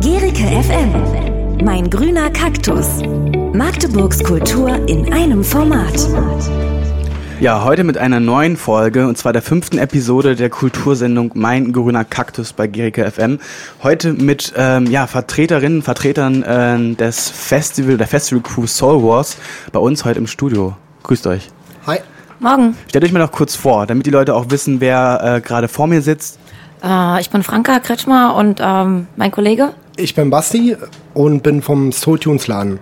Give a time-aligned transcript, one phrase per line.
[0.00, 1.64] Gerike FM.
[1.64, 3.00] Mein grüner Kaktus.
[3.54, 5.94] Magdeburgs Kultur in einem Format.
[7.40, 12.04] Ja, heute mit einer neuen Folge und zwar der fünften Episode der Kultursendung Mein grüner
[12.04, 13.38] Kaktus bei Gerike FM.
[13.82, 19.38] Heute mit ähm, ja, Vertreterinnen, Vertretern äh, des Festival, der Festival Crew Soul Wars
[19.72, 20.76] bei uns heute im Studio.
[21.04, 21.48] Grüßt euch.
[21.86, 21.98] Hi.
[22.38, 22.76] Morgen.
[22.88, 25.86] Stellt euch mal noch kurz vor, damit die Leute auch wissen, wer äh, gerade vor
[25.86, 26.38] mir sitzt.
[26.84, 29.72] Äh, ich bin Franka Kretschmer und ähm, mein Kollege.
[29.98, 30.76] Ich bin Basti
[31.14, 32.80] und bin vom Soul Tunes Laden.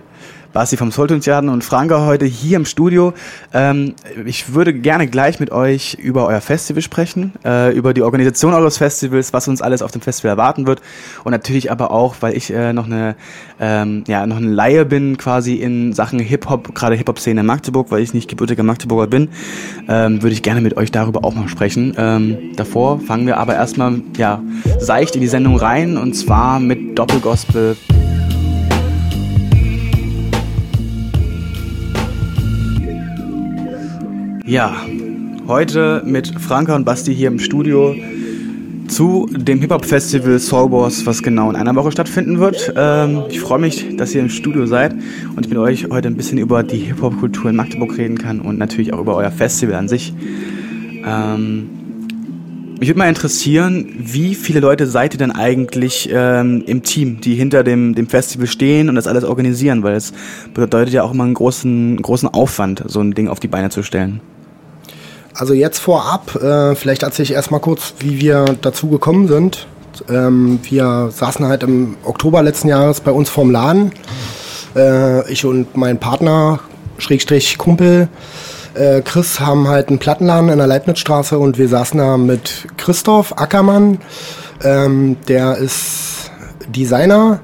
[0.55, 3.13] Basti vom Sultansjaden und Franka heute hier im Studio.
[3.53, 3.93] Ähm,
[4.25, 8.77] ich würde gerne gleich mit euch über euer Festival sprechen, äh, über die Organisation eures
[8.77, 10.81] Festivals, was uns alles auf dem Festival erwarten wird
[11.25, 13.17] und natürlich aber auch, weil ich äh, noch eine
[13.59, 17.41] ähm, ja noch eine Laie bin quasi in Sachen Hip Hop, gerade Hip Hop Szene
[17.41, 19.27] in Magdeburg, weil ich nicht gebürtiger Magdeburger bin,
[19.89, 21.93] ähm, würde ich gerne mit euch darüber auch noch sprechen.
[21.97, 24.41] Ähm, davor fangen wir aber erstmal ja
[24.79, 27.75] seicht in die Sendung rein und zwar mit Doppelgospel.
[34.47, 34.75] Ja,
[35.47, 37.95] heute mit Franka und Basti hier im Studio
[38.87, 42.71] zu dem Hip-Hop-Festival Soul Wars, was genau in einer Woche stattfinden wird.
[42.77, 44.93] Ähm, ich freue mich, dass ihr im Studio seid
[45.35, 48.59] und ich mit euch heute ein bisschen über die Hip-Hop-Kultur in Magdeburg reden kann und
[48.59, 50.13] natürlich auch über euer Festival an sich.
[51.03, 51.69] Ähm,
[52.79, 57.33] mich würde mal interessieren, wie viele Leute seid ihr denn eigentlich ähm, im Team, die
[57.33, 59.81] hinter dem, dem Festival stehen und das alles organisieren?
[59.81, 60.13] Weil es
[60.53, 63.81] bedeutet ja auch immer einen großen, großen Aufwand, so ein Ding auf die Beine zu
[63.81, 64.21] stellen.
[65.37, 69.67] Also jetzt vorab, äh, vielleicht erzähle ich erstmal kurz, wie wir dazu gekommen sind.
[70.09, 73.91] Ähm, wir saßen halt im Oktober letzten Jahres bei uns vorm Laden.
[74.77, 76.61] Äh, ich und mein Partner,
[76.99, 78.07] Schrägstrich Kumpel,
[78.75, 83.37] äh, Chris, haben halt einen Plattenladen in der Leibnizstraße und wir saßen da mit Christoph
[83.37, 83.99] Ackermann.
[84.63, 86.31] Ähm, der ist
[86.69, 87.41] Designer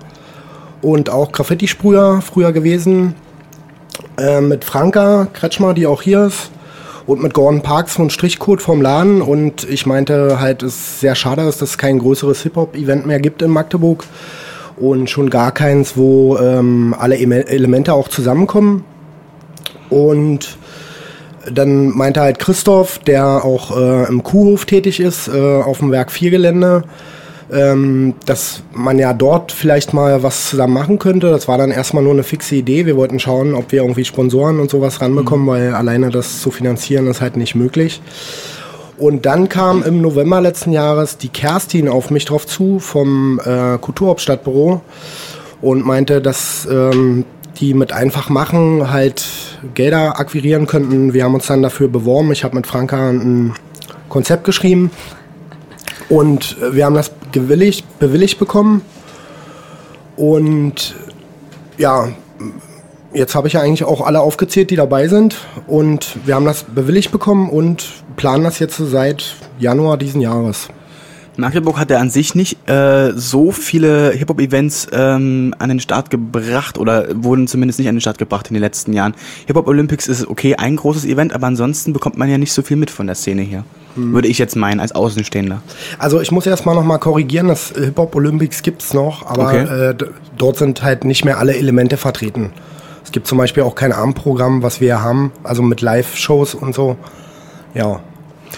[0.82, 3.16] und auch Graffiti-Sprüher früher gewesen.
[4.18, 6.52] Äh, mit Franka Kretschmer, die auch hier ist
[7.12, 9.22] und mit Gordon Parks von Strichcode vom Laden.
[9.22, 13.42] Und ich meinte halt, es ist sehr schade, dass es kein größeres Hip-Hop-Event mehr gibt
[13.42, 14.06] in Magdeburg.
[14.78, 18.86] Und schon gar keins, wo ähm, alle Elemente auch zusammenkommen.
[19.90, 20.58] Und
[21.52, 26.12] dann meinte halt Christoph, der auch äh, im Kuhhof tätig ist, äh, auf dem Werk
[26.12, 26.84] 4 Gelände,
[27.52, 31.30] ähm, dass man ja dort vielleicht mal was zusammen machen könnte.
[31.30, 32.86] Das war dann erstmal nur eine fixe Idee.
[32.86, 35.50] Wir wollten schauen, ob wir irgendwie Sponsoren und sowas ranbekommen, mhm.
[35.50, 38.02] weil alleine das zu finanzieren ist halt nicht möglich.
[38.98, 43.78] Und dann kam im November letzten Jahres die Kerstin auf mich drauf zu vom äh,
[43.80, 44.82] Kulturhauptstadtbüro
[45.62, 47.26] und meinte, dass ähm,
[47.60, 49.26] die mit einfach machen halt
[49.74, 51.14] Gelder akquirieren könnten.
[51.14, 52.32] Wir haben uns dann dafür beworben.
[52.32, 53.54] Ich habe mit Franka ein
[54.08, 54.92] Konzept geschrieben
[56.12, 58.82] und wir haben das gewilligt, bewilligt bekommen.
[60.18, 60.94] Und
[61.78, 62.10] ja,
[63.14, 65.38] jetzt habe ich ja eigentlich auch alle aufgezählt, die dabei sind.
[65.68, 70.68] Und wir haben das bewilligt bekommen und planen das jetzt seit Januar diesen Jahres.
[71.38, 76.78] Magdeburg hat ja an sich nicht äh, so viele Hip-Hop-Events ähm, an den Start gebracht
[76.78, 79.14] oder wurden zumindest nicht an den Start gebracht in den letzten Jahren.
[79.48, 82.78] Hip-Hop Olympics ist okay, ein großes Event, aber ansonsten bekommt man ja nicht so viel
[82.78, 83.64] mit von der Szene hier.
[83.96, 84.14] Hm.
[84.14, 85.62] Würde ich jetzt meinen, als Außenstehender.
[85.98, 89.90] Also ich muss erstmal nochmal korrigieren, das Hip-Hop Olympics gibt es noch, aber okay.
[89.90, 89.96] äh,
[90.38, 92.52] dort sind halt nicht mehr alle Elemente vertreten.
[93.04, 96.98] Es gibt zum Beispiel auch kein Abendprogramm, was wir haben, also mit Live-Shows und so.
[97.74, 98.02] Ja.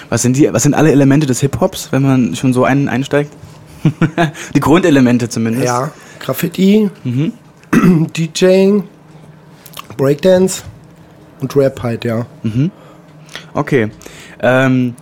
[0.09, 3.31] Was sind die, was sind alle Elemente des Hip-Hops, wenn man schon so ein, einsteigt?
[4.55, 5.65] die Grundelemente zumindest.
[5.65, 7.33] Ja, Graffiti, mhm.
[8.17, 8.83] DJing,
[9.97, 10.63] Breakdance
[11.41, 12.25] und Rap halt, ja.
[12.43, 12.71] Mhm.
[13.53, 13.89] Okay.
[14.41, 14.95] Ähm,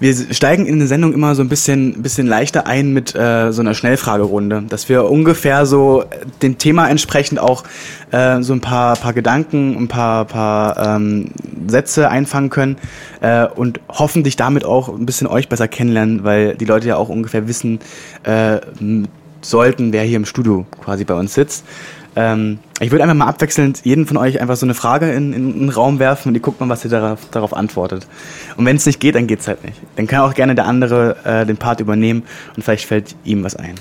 [0.00, 3.60] wir steigen in der Sendung immer so ein bisschen, bisschen leichter ein mit äh, so
[3.60, 6.04] einer Schnellfragerunde, dass wir ungefähr so
[6.40, 7.64] dem Thema entsprechend auch
[8.10, 11.26] äh, so ein paar, paar Gedanken, ein paar, paar ähm,
[11.66, 12.76] Sätze einfangen können
[13.20, 17.10] äh, und hoffentlich damit auch ein bisschen euch besser kennenlernen, weil die Leute ja auch
[17.10, 17.78] ungefähr wissen
[18.22, 18.58] äh,
[19.42, 21.64] sollten, wer hier im Studio quasi bei uns sitzt.
[22.16, 25.52] Ähm, ich würde einfach mal abwechselnd jeden von euch einfach so eine Frage in, in,
[25.52, 28.06] in den Raum werfen und ihr guckt mal, was ihr darauf, darauf antwortet.
[28.56, 29.80] Und wenn es nicht geht, dann geht es halt nicht.
[29.96, 32.24] Dann kann auch gerne der andere äh, den Part übernehmen
[32.56, 33.74] und vielleicht fällt ihm was ein.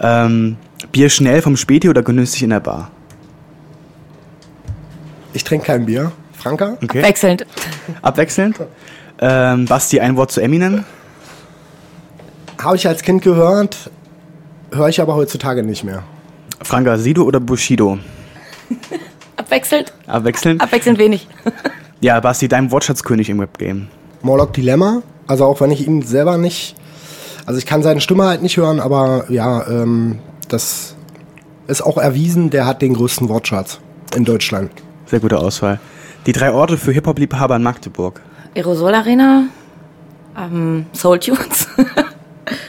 [0.00, 0.56] Ähm,
[0.92, 2.90] Bier schnell vom Späti oder genüsslich in der Bar?
[5.32, 6.12] Ich trinke kein Bier.
[6.34, 6.76] Franka?
[6.82, 7.00] Okay.
[7.00, 7.46] Abwechselnd.
[8.02, 8.60] Abwechselnd?
[9.20, 10.84] Ähm, Basti, ein Wort zu Eminem?
[12.62, 13.90] Habe ich als Kind gehört,
[14.72, 16.02] höre ich aber heutzutage nicht mehr.
[16.62, 17.98] Franka, Sido oder Bushido?
[19.36, 19.92] Abwechselnd.
[20.06, 20.60] Abwechselnd?
[20.60, 21.28] Abwechselnd wenig.
[22.00, 23.88] ja, Basti, dein Wortschatzkönig im Webgame.
[24.22, 25.02] Morlock Dilemma.
[25.26, 26.76] Also auch wenn ich ihn selber nicht.
[27.46, 30.18] Also ich kann seine Stimme halt nicht hören, aber ja, ähm,
[30.48, 30.94] das
[31.66, 33.80] ist auch erwiesen, der hat den größten Wortschatz
[34.14, 34.70] in Deutschland.
[35.06, 35.80] Sehr gute Auswahl.
[36.26, 38.22] Die drei Orte für Hip-Hop-Liebhaber in Magdeburg.
[38.54, 39.44] Aerosol Arena,
[40.36, 41.68] ähm, Soul Tunes.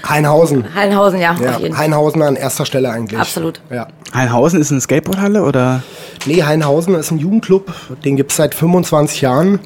[0.07, 0.65] Heinhausen.
[0.75, 1.77] Heinhausen, ja, Ja.
[1.77, 3.19] Heinhausen an erster Stelle eigentlich.
[3.19, 3.61] Absolut.
[3.71, 3.87] Ja.
[4.13, 5.83] Heinhausen ist eine Skateboardhalle oder?
[6.25, 7.73] Nee, Heinhausen ist ein Jugendclub,
[8.03, 9.59] den gibt es seit 25 Jahren.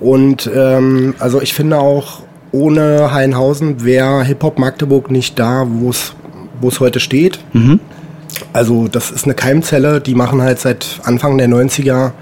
[0.00, 2.22] Und ähm, also ich finde auch,
[2.52, 6.14] ohne Heinhausen wäre Hip-Hop Magdeburg nicht da, wo es
[6.60, 7.40] wo es heute steht.
[8.52, 12.12] Also das ist eine Keimzelle, die machen halt seit Anfang der 90er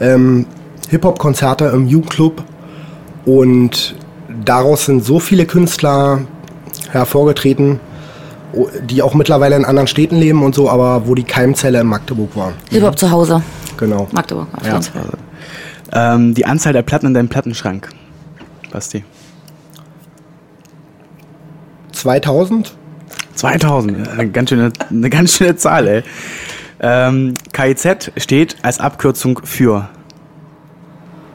[0.00, 0.46] ähm,
[0.90, 2.42] Hip-Hop-Konzerte im Jugendclub.
[3.24, 3.94] Und
[4.44, 6.20] daraus sind so viele Künstler
[6.90, 7.80] hervorgetreten,
[8.84, 12.34] die auch mittlerweile in anderen Städten leben und so, aber wo die Keimzelle in Magdeburg
[12.36, 12.52] war.
[12.70, 13.42] Hip-Hop zu Hause,
[13.76, 14.08] Genau.
[14.12, 14.72] Magdeburg, auf Ja.
[14.72, 15.02] jeden Fall.
[15.92, 17.88] Ähm, die Anzahl der Platten in deinem Plattenschrank.
[18.70, 19.04] Basti.
[21.92, 22.74] 2000?
[23.34, 24.08] 2000.
[24.08, 26.02] Eine ganz schöne, eine ganz schöne Zahl, ey.
[26.80, 29.88] Ähm, KIZ steht als Abkürzung für.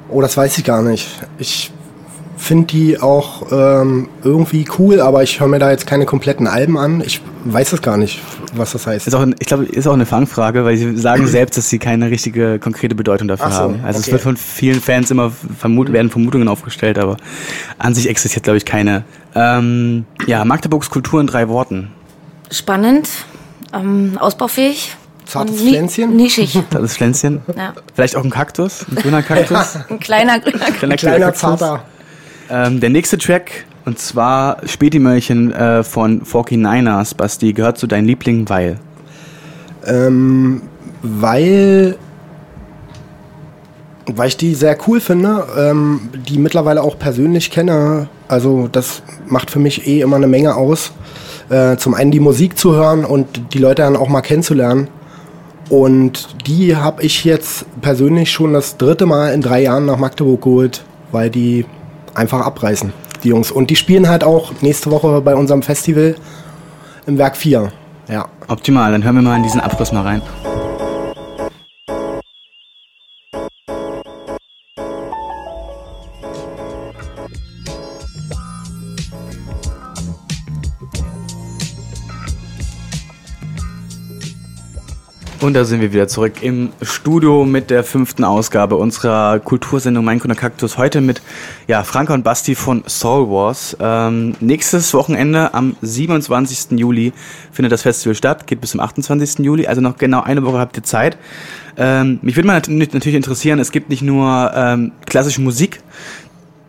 [0.09, 1.07] Oh, das weiß ich gar nicht.
[1.37, 1.71] Ich
[2.43, 6.77] finde die auch ähm, irgendwie cool, aber ich höre mir da jetzt keine kompletten Alben
[6.77, 7.01] an.
[7.05, 8.21] Ich weiß es gar nicht,
[8.55, 9.07] was das heißt.
[9.07, 11.79] Ist auch, ein- ich glaube, ist auch eine Fangfrage, weil sie sagen selbst, dass sie
[11.79, 13.79] keine richtige konkrete Bedeutung dafür so, haben.
[13.83, 14.11] Also es okay.
[14.13, 17.17] wird von vielen Fans immer vermut, werden Vermutungen aufgestellt, aber
[17.77, 19.03] an sich existiert, glaube ich, keine.
[19.35, 21.91] Ähm, ja, Magdeburgs Kultur in drei Worten.
[22.51, 23.09] Spannend,
[23.73, 24.95] ähm, ausbaufähig.
[25.25, 26.15] Zartes ni- Pflänzchen?
[26.17, 26.55] Nischig.
[26.83, 27.41] Ist Pflänzchen.
[27.55, 27.73] Ja.
[27.95, 29.77] Vielleicht auch ein Kaktus, ein grüner Kaktus.
[29.89, 31.39] Ein kleiner grüner Kleiner, Kleiner, Kaktus.
[31.41, 31.85] zarter.
[32.49, 38.47] Ähm, der nächste Track, und zwar Spätimörchen äh, von 49ers, Basti, gehört zu deinen Lieblingen,
[38.49, 38.79] weil.
[39.85, 40.61] Ähm,
[41.01, 41.97] weil,
[44.05, 48.07] weil ich die sehr cool finde, ähm, die mittlerweile auch persönlich kenne.
[48.27, 50.93] Also das macht für mich eh immer eine Menge aus.
[51.49, 54.87] Äh, zum einen die Musik zu hören und die Leute dann auch mal kennenzulernen.
[55.69, 60.41] Und die habe ich jetzt persönlich schon das dritte Mal in drei Jahren nach Magdeburg
[60.41, 61.65] geholt, weil die
[62.15, 62.93] einfach abreißen,
[63.23, 63.51] die Jungs.
[63.51, 66.15] Und die spielen halt auch nächste Woche bei unserem Festival
[67.05, 67.71] im Werk 4.
[68.09, 68.27] Ja.
[68.47, 70.21] Optimal, dann hören wir mal in diesen Abschluss mal rein.
[85.43, 90.19] Und da sind wir wieder zurück im Studio mit der fünften Ausgabe unserer Kultursendung Mein
[90.19, 90.77] Grüner Kaktus.
[90.77, 91.21] Heute mit
[91.67, 93.75] ja, Franka und Basti von Soul Wars.
[93.81, 96.79] Ähm, nächstes Wochenende am 27.
[96.79, 97.11] Juli
[97.51, 99.39] findet das Festival statt, geht bis zum 28.
[99.39, 101.17] Juli, also noch genau eine Woche habt ihr Zeit.
[101.75, 105.81] Ähm, mich würde mal nat- natürlich interessieren, es gibt nicht nur ähm, klassische Musik,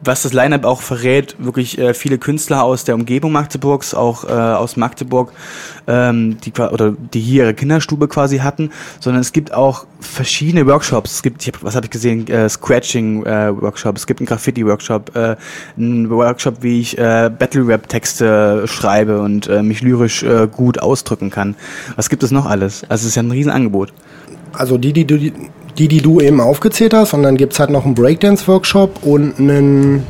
[0.04, 4.32] was das Line-Up auch verrät, wirklich äh, viele Künstler aus der Umgebung Magdeburgs, auch äh,
[4.32, 5.32] aus Magdeburg,
[5.86, 8.70] ähm, die oder die hier ihre Kinderstube quasi hatten,
[9.00, 11.12] sondern es gibt auch verschiedene Workshops.
[11.12, 13.52] Es gibt, hab, was habe ich gesehen, äh, Scratching äh,
[13.94, 15.36] es gibt einen Graffiti Workshop, äh,
[15.76, 20.78] einen Workshop, wie ich äh, Battle Rap Texte schreibe und äh, mich lyrisch äh, gut
[20.78, 21.54] ausdrücken kann.
[21.96, 22.82] Was gibt es noch alles?
[22.88, 23.92] Also es ist ja ein Riesenangebot.
[24.52, 25.18] Also die, die du,
[25.78, 27.14] die, die du eben aufgezählt hast.
[27.14, 30.06] Und dann gibt es halt noch einen Breakdance-Workshop und einen,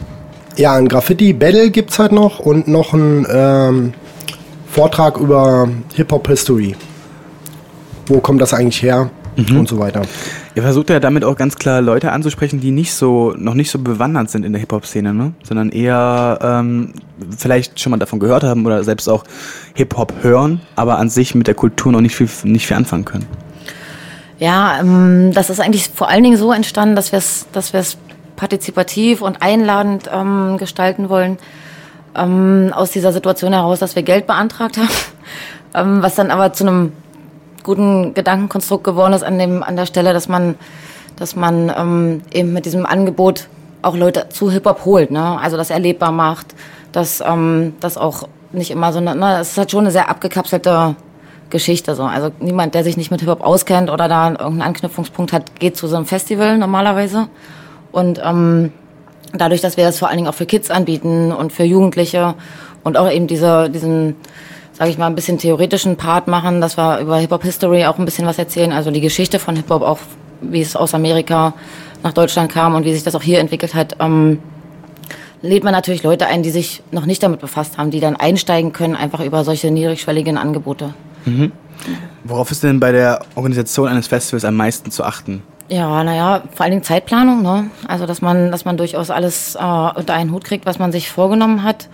[0.57, 3.95] ja, einen Graffiti-Battle gibt es halt noch und noch einen ähm,
[4.71, 6.77] Vortrag über Hip-Hop-History.
[8.07, 9.11] Wo kommt das eigentlich her?
[9.37, 10.03] Und so weiter.
[10.55, 13.81] Ihr versucht ja damit auch ganz klar Leute anzusprechen, die nicht so, noch nicht so
[13.81, 15.33] bewandert sind in der Hip-Hop-Szene, ne?
[15.43, 16.93] Sondern eher ähm,
[17.37, 19.25] vielleicht schon mal davon gehört haben oder selbst auch
[19.75, 23.27] Hip-Hop hören, aber an sich mit der Kultur noch nicht viel, nicht viel anfangen können.
[24.39, 27.73] Ja, ähm, das ist eigentlich vor allen Dingen so entstanden, dass wir es dass
[28.37, 31.39] partizipativ und einladend ähm, gestalten wollen.
[32.17, 34.89] Ähm, aus dieser Situation heraus, dass wir Geld beantragt haben,
[35.75, 36.93] ähm, was dann aber zu einem
[37.65, 40.55] guten Gedankenkonstrukt geworden ist an, dem, an der Stelle, dass man,
[41.17, 43.49] dass man ähm, eben mit diesem Angebot
[43.83, 45.39] auch Leute zu Hip-Hop holt, ne?
[45.41, 46.55] also das erlebbar macht,
[46.93, 49.39] dass ähm, das auch nicht immer so, eine, ne?
[49.41, 50.95] es ist halt schon eine sehr abgekapselte
[51.51, 51.95] Geschichte.
[51.95, 52.05] So.
[52.05, 55.87] Also niemand, der sich nicht mit Hip-Hop auskennt oder da irgendeinen Anknüpfungspunkt hat, geht zu
[55.87, 57.29] so einem Festival normalerweise.
[57.93, 58.73] Und ähm,
[59.33, 62.35] dadurch, dass wir das vor allen Dingen auch für Kids anbieten und für Jugendliche
[62.83, 64.17] und auch eben diese, diesen,
[64.73, 68.27] sage ich mal, ein bisschen theoretischen Part machen, dass wir über Hip-Hop-History auch ein bisschen
[68.27, 69.99] was erzählen, also die Geschichte von Hip-Hop, auch
[70.41, 71.55] wie es aus Amerika
[72.03, 74.41] nach Deutschland kam und wie sich das auch hier entwickelt hat, ähm,
[75.41, 78.73] lädt man natürlich Leute ein, die sich noch nicht damit befasst haben, die dann einsteigen
[78.73, 80.95] können, einfach über solche niedrigschwelligen Angebote.
[82.25, 85.43] Worauf ist denn bei der Organisation eines Festivals am meisten zu achten?
[85.69, 87.71] Ja, naja, vor allen Dingen Zeitplanung, ne?
[87.89, 91.11] Also dass man, dass man durchaus alles äh, unter einen Hut kriegt, was man sich
[91.11, 91.89] vorgenommen hat.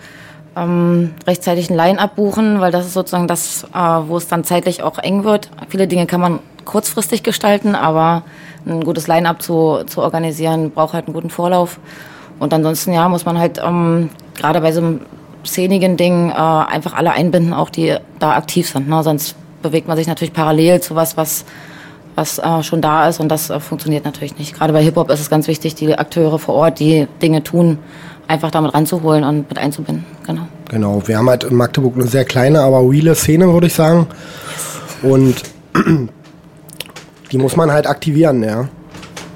[0.55, 4.83] ähm, rechtzeitig ein Line-Up buchen, weil das ist sozusagen das, äh, wo es dann zeitlich
[4.83, 5.49] auch eng wird.
[5.69, 8.23] Viele Dinge kann man kurzfristig gestalten, aber
[8.65, 11.79] ein gutes Line-Up zu, zu organisieren, braucht halt einen guten Vorlauf.
[12.39, 15.01] Und ansonsten, ja, muss man halt ähm, gerade bei so einem
[15.43, 18.87] szenigen Ding äh, einfach alle einbinden, auch die da aktiv sind.
[18.87, 19.03] Ne?
[19.03, 21.45] Sonst bewegt man sich natürlich parallel zu was, was,
[22.15, 24.55] was äh, schon da ist und das äh, funktioniert natürlich nicht.
[24.55, 27.77] Gerade bei Hip-Hop ist es ganz wichtig, die Akteure vor Ort, die Dinge tun,
[28.27, 30.05] einfach damit ranzuholen und mit einzubinden.
[30.25, 30.47] Genau.
[30.69, 34.07] Genau, wir haben halt in Magdeburg eine sehr kleine, aber reale Szene, würde ich sagen.
[35.01, 35.35] Und
[37.31, 38.69] die muss man halt aktivieren, ja.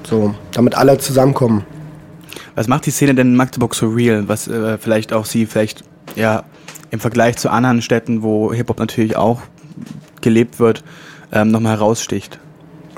[0.08, 1.64] So, damit alle zusammenkommen.
[2.54, 4.28] Was macht die Szene denn in Magdeburg so real?
[4.28, 5.84] Was äh, vielleicht auch sie vielleicht
[6.16, 6.44] ja
[6.90, 9.42] im Vergleich zu anderen Städten, wo Hip-Hop natürlich auch
[10.20, 10.82] gelebt wird,
[11.32, 12.38] ähm, nochmal heraussticht?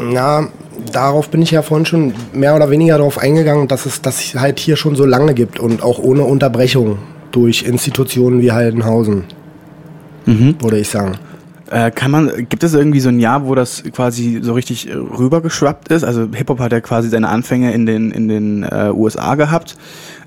[0.00, 0.48] Na,
[0.92, 4.60] darauf bin ich ja vorhin schon mehr oder weniger darauf eingegangen, dass es das halt
[4.60, 6.98] hier schon so lange gibt und auch ohne Unterbrechung
[7.32, 9.24] durch Institutionen wie Heidenhausen,
[10.26, 10.56] mhm.
[10.60, 11.18] würde ich sagen.
[11.70, 15.88] Äh, kann man, gibt es irgendwie so ein Jahr, wo das quasi so richtig rübergeschwappt
[15.90, 16.04] ist?
[16.04, 19.76] Also Hip-Hop hat ja quasi seine Anfänge in den, in den äh, USA gehabt.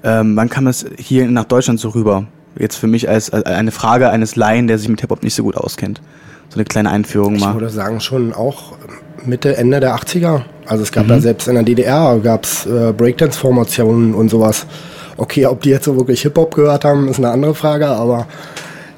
[0.04, 2.28] Ähm, wann kam es hier nach Deutschland so rüber?
[2.58, 5.44] Jetzt für mich als, als eine Frage eines Laien, der sich mit Hip-Hop nicht so
[5.44, 6.02] gut auskennt.
[6.50, 7.50] So eine kleine Einführung ich mal.
[7.50, 8.74] Ich würde sagen, schon auch
[9.26, 10.42] Mitte, Ende der 80er.
[10.66, 11.10] Also es gab mhm.
[11.10, 14.66] da selbst in der DDR gab's äh, Breakdance-Formationen und sowas.
[15.18, 18.28] Okay, ob die jetzt so wirklich Hip-Hop gehört haben, ist eine andere Frage, aber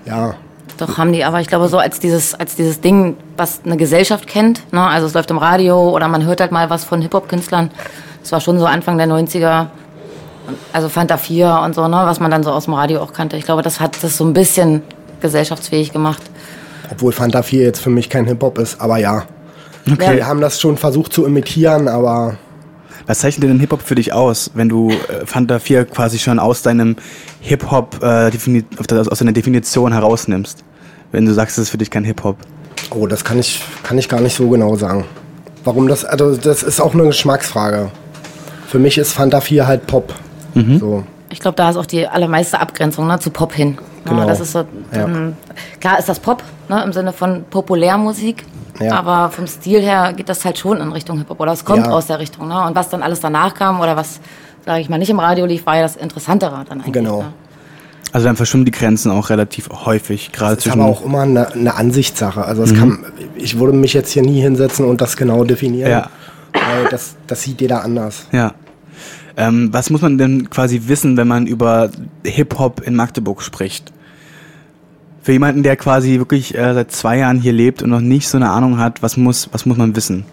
[0.06, 0.36] ja,
[0.78, 4.28] doch, haben die, aber ich glaube so als dieses, als dieses Ding, was eine Gesellschaft
[4.28, 4.82] kennt, ne?
[4.82, 7.70] also es läuft im Radio oder man hört halt mal was von Hip-Hop-Künstlern.
[8.24, 9.68] Es war schon so Anfang der 90er,
[10.72, 12.02] also Fanta 4 und so, ne?
[12.06, 13.38] was man dann so aus dem Radio auch kannte.
[13.38, 14.82] Ich glaube, das hat das so ein bisschen
[15.22, 16.22] gesellschaftsfähig gemacht.
[16.92, 19.24] Obwohl Fanta 4 jetzt für mich kein Hip-Hop ist, aber ja.
[19.92, 20.18] Okay.
[20.18, 22.38] Wir haben das schon versucht zu imitieren, aber
[23.06, 26.62] was zeichnet denn Hip-Hop für dich aus, wenn du äh, Fanta 4 quasi schon aus
[26.62, 26.96] deinem
[27.42, 28.32] Hip-Hop, äh,
[29.10, 30.64] aus deiner Definition herausnimmst?
[31.12, 32.38] Wenn du sagst, es ist für dich kein Hip-Hop.
[32.92, 35.06] Oh, das kann ich, kann ich gar nicht so genau sagen.
[35.64, 37.92] Warum das, also das ist auch eine Geschmacksfrage.
[38.68, 40.14] Für mich ist Fanta 4 halt Pop.
[40.54, 40.80] Mhm.
[40.80, 41.04] So.
[41.30, 43.78] Ich glaube, da ist auch die allermeiste Abgrenzung ne, zu Pop hin.
[44.06, 44.20] Genau.
[44.20, 45.06] Ja, das ist so, ja.
[45.06, 45.36] ähm,
[45.80, 48.46] klar ist das Pop, ne, im Sinne von Populärmusik.
[48.80, 48.94] Ja.
[48.94, 51.92] Aber vom Stil her geht das halt schon in Richtung Hip-Hop oder es kommt ja.
[51.92, 52.48] aus der Richtung.
[52.48, 52.66] Ne?
[52.66, 54.20] Und was dann alles danach kam oder was,
[54.66, 56.94] sage ich mal, nicht im Radio lief, war ja das Interessantere dann eigentlich.
[56.94, 57.22] Genau.
[57.22, 57.34] Ne?
[58.12, 60.80] Also dann verschwimmen die Grenzen auch relativ häufig, gerade zwischen.
[60.80, 62.46] Das ist aber auch immer eine, eine Ansichtssache.
[62.46, 62.80] Also mhm.
[62.80, 63.06] kann,
[63.36, 65.90] ich würde mich jetzt hier nie hinsetzen und das genau definieren.
[65.90, 66.10] Ja.
[66.54, 68.28] Weil das, das sieht jeder anders.
[68.32, 68.54] Ja.
[69.36, 71.90] Ähm, was muss man denn quasi wissen, wenn man über
[72.24, 73.92] Hip-Hop in Magdeburg spricht?
[75.22, 78.38] Für jemanden, der quasi wirklich äh, seit zwei Jahren hier lebt und noch nicht so
[78.38, 80.26] eine Ahnung hat, was muss, was muss man wissen?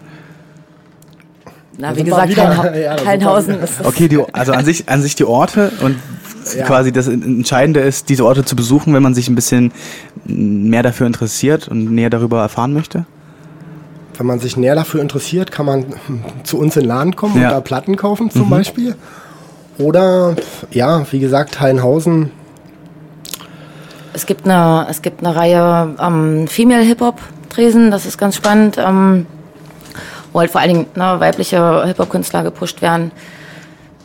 [1.77, 2.75] Na, wie gesagt, Heinha
[3.15, 3.85] ja, ist das.
[3.85, 5.95] Okay, die, also an sich, an sich die Orte und
[6.55, 6.65] ja.
[6.65, 9.71] quasi das Entscheidende ist, diese Orte zu besuchen, wenn man sich ein bisschen
[10.25, 13.05] mehr dafür interessiert und näher darüber erfahren möchte?
[14.21, 15.85] Wenn man sich näher dafür interessiert, kann man
[16.43, 17.47] zu uns in den Laden kommen ja.
[17.47, 18.49] und da Platten kaufen zum mhm.
[18.51, 18.95] Beispiel.
[19.79, 20.35] Oder,
[20.69, 22.29] ja, wie gesagt, Heinhausen
[24.13, 29.25] es gibt eine, es gibt eine Reihe ähm, Female Hip-Hop-Tresen, das ist ganz spannend, ähm,
[30.33, 33.11] wo halt vor allen Dingen ne, weibliche Hip-Hop-Künstler gepusht werden.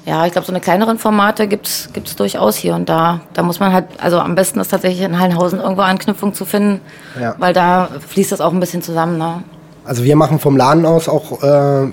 [0.06, 3.20] Ja, ich glaube, so eine kleineren Formate gibt's gibt's durchaus hier und da.
[3.34, 6.80] Da muss man halt, also am besten ist tatsächlich in Hallenhausen irgendwo Anknüpfung zu finden,
[7.20, 7.34] ja.
[7.38, 9.18] weil da fließt das auch ein bisschen zusammen.
[9.18, 9.42] Ne?
[9.86, 11.88] Also wir machen vom Laden aus auch äh,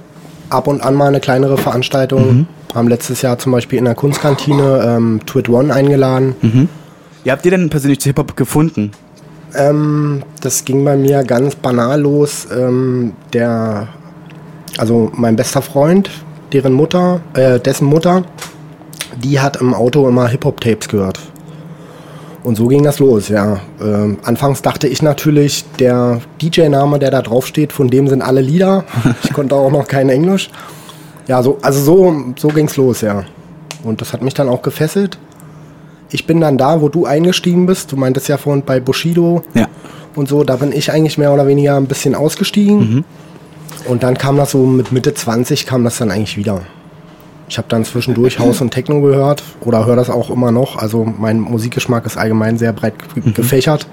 [0.50, 2.38] ab und an mal eine kleinere Veranstaltung.
[2.38, 2.48] Mhm.
[2.74, 6.36] Haben letztes Jahr zum Beispiel in der Kunstkantine ähm, Twit One eingeladen.
[6.42, 6.70] Mhm.
[7.24, 8.92] Wie habt ihr denn persönlich zu Hip-Hop gefunden?
[9.56, 12.48] Ähm, das ging bei mir ganz banal los.
[12.52, 13.88] Ähm, der,
[14.78, 16.10] also mein bester Freund,
[16.52, 18.24] deren Mutter, äh, dessen Mutter,
[19.24, 21.20] die hat im Auto immer Hip-Hop-Tapes gehört.
[22.44, 23.62] Und so ging das los, ja.
[23.82, 28.42] Ähm, anfangs dachte ich natürlich, der DJ-Name, der da drauf steht, von dem sind alle
[28.42, 28.84] Lieder.
[29.24, 30.50] Ich konnte auch noch kein Englisch.
[31.28, 33.24] Ja, so, also so, so ging's los, ja.
[33.84, 35.18] Und das hat mich dann auch gefesselt
[36.14, 37.92] ich bin dann da, wo du eingestiegen bist.
[37.92, 39.68] Du meintest ja vorhin bei Bushido ja.
[40.16, 42.78] und so, da bin ich eigentlich mehr oder weniger ein bisschen ausgestiegen.
[42.78, 43.06] Mhm.
[43.90, 46.62] Und dann kam das so mit Mitte 20 kam das dann eigentlich wieder.
[47.54, 50.76] Ich habe dann zwischendurch Haus und Techno gehört oder höre das auch immer noch.
[50.76, 53.36] Also mein Musikgeschmack ist allgemein sehr breit mhm.
[53.36, 53.86] gefächert.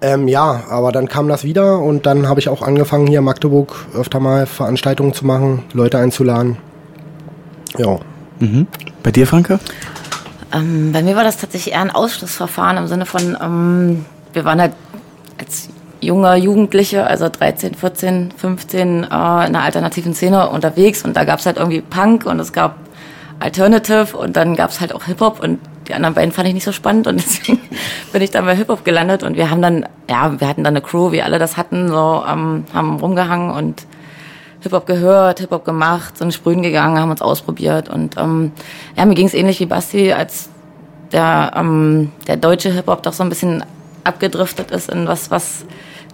[0.00, 3.26] Ähm, ja, aber dann kam das wieder und dann habe ich auch angefangen, hier in
[3.26, 6.56] Magdeburg öfter mal Veranstaltungen zu machen, Leute einzuladen.
[7.76, 7.98] Ja.
[8.38, 8.66] Mhm.
[9.02, 9.60] Bei dir, Franke?
[10.54, 14.62] Ähm, bei mir war das tatsächlich eher ein Ausschlussverfahren im Sinne von, ähm, wir waren
[14.62, 14.72] halt
[15.36, 15.68] als
[16.00, 21.04] junger Jugendliche, also 13, 14, 15, äh, in einer alternativen Szene unterwegs.
[21.04, 22.76] Und da gab es halt irgendwie Punk und es gab
[23.40, 25.42] Alternative und dann gab es halt auch Hip-Hop.
[25.42, 27.06] Und die anderen beiden fand ich nicht so spannend.
[27.06, 27.60] Und deswegen
[28.12, 29.22] bin ich dann bei Hip-Hop gelandet.
[29.22, 32.24] Und wir haben dann, ja, wir hatten dann eine Crew, wie alle das hatten, so,
[32.28, 33.86] ähm, haben rumgehangen und
[34.60, 37.88] Hip-Hop gehört, Hip-Hop gemacht, sind sprühen gegangen, haben uns ausprobiert.
[37.88, 38.52] Und ähm,
[38.96, 40.48] ja, mir ging es ähnlich wie Basti, als
[41.12, 43.64] der, ähm, der deutsche Hip-Hop doch so ein bisschen
[44.04, 45.64] abgedriftet ist in was, was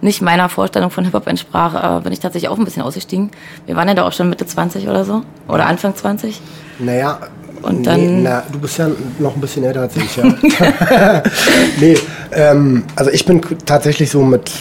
[0.01, 3.31] nicht meiner Vorstellung von Hip-Hop entsprach, äh, bin ich tatsächlich auch ein bisschen ausgestiegen.
[3.65, 5.21] Wir waren ja da auch schon Mitte 20 oder so.
[5.47, 6.41] Oder Anfang 20.
[6.79, 7.19] Naja,
[7.61, 8.87] Und dann- nee, na, du bist ja
[9.19, 10.23] noch ein bisschen älter als ich, ja.
[11.79, 11.97] nee,
[12.33, 14.51] ähm, also ich bin tatsächlich so mit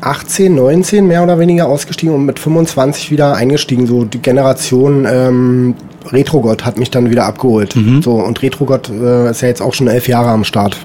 [0.00, 3.86] 18, 19 mehr oder weniger ausgestiegen und mit 25 wieder eingestiegen.
[3.86, 5.74] So die Generation ähm,
[6.06, 7.74] Retrogott hat mich dann wieder abgeholt.
[8.02, 10.78] So, und Retrogott äh, ist ja jetzt auch schon elf Jahre am Start.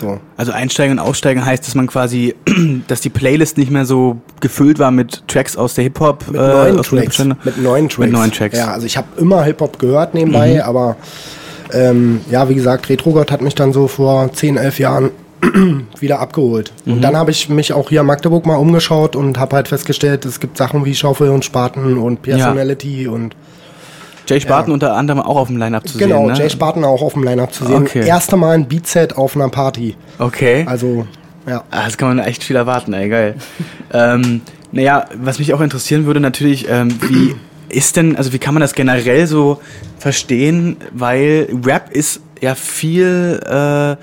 [0.00, 0.20] So.
[0.36, 2.34] Also einsteigen und aussteigen heißt, dass man quasi,
[2.88, 6.24] dass die Playlist nicht mehr so gefüllt war mit Tracks aus der Hip-Hop.
[6.28, 7.18] Mit äh, neuen aus Tracks.
[7.18, 7.98] Mit neuen Tracks.
[7.98, 8.58] Mit neuen Tracks.
[8.58, 10.60] Ja, also ich habe immer Hip-Hop gehört nebenbei, Mhm.
[10.60, 10.96] aber
[11.72, 15.10] ähm, ja, wie gesagt, Retrogott hat mich dann so vor 10, 11 Jahren
[16.00, 16.72] wieder abgeholt.
[16.84, 16.92] Mhm.
[16.94, 20.24] Und dann habe ich mich auch hier in Magdeburg mal umgeschaut und habe halt festgestellt,
[20.24, 23.34] es gibt Sachen wie Schaufel und Spaten und Personality und
[24.26, 26.32] Jay Spartan unter anderem auch auf dem Line-Up zu genau, sehen.
[26.32, 26.38] Ne?
[26.38, 27.82] Jay Spaten auch auf dem Line-Up zu sehen.
[27.82, 28.06] Okay.
[28.06, 29.96] Erste Mal ein Beatset auf einer Party.
[30.18, 30.64] Okay.
[30.68, 31.06] Also,
[31.46, 31.64] ja.
[31.70, 33.36] Ah, Das kann man echt viel erwarten, ey, geil.
[33.92, 34.40] ähm,
[34.72, 37.34] naja, was mich auch interessieren würde natürlich, ähm, wie
[37.68, 39.60] ist denn, also wie kann man das generell so
[39.98, 43.96] verstehen, weil Rap ist ja viel äh,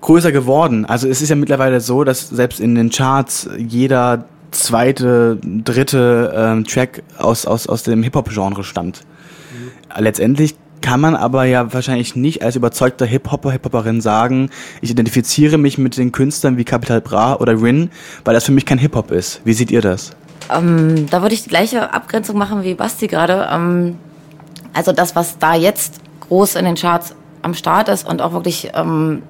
[0.00, 0.84] größer geworden.
[0.84, 6.64] Also es ist ja mittlerweile so, dass selbst in den Charts jeder zweite, dritte ähm,
[6.64, 9.00] Track aus, aus, aus dem Hip-Hop-Genre stammt.
[9.96, 14.50] Letztendlich kann man aber ja wahrscheinlich nicht als überzeugter Hip-Hopper, Hip-Hopperin sagen,
[14.82, 17.90] ich identifiziere mich mit den Künstlern wie Capital Bra oder Rin,
[18.24, 19.40] weil das für mich kein Hip-Hop ist.
[19.44, 20.10] Wie seht ihr das?
[20.54, 23.48] Ähm, da würde ich die gleiche Abgrenzung machen wie Basti gerade.
[23.50, 23.96] Ähm,
[24.74, 28.70] also das, was da jetzt groß in den Charts am Start ist und auch wirklich
[28.74, 29.22] ähm,